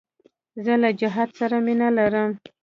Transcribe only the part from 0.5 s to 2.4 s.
زه له جهاد سره مینه لرم.